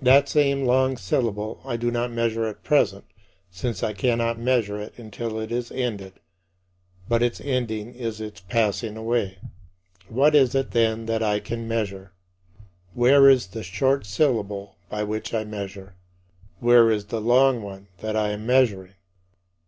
[0.00, 3.06] That same long syllable I do not measure as present,
[3.50, 6.12] since I cannot measure it until it is ended;
[7.08, 9.38] but its ending is its passing away.
[10.08, 12.12] What is it, then, that I can measure?
[12.92, 15.94] Where is the short syllable by which I measure?
[16.60, 18.94] Where is the long one that I am measuring?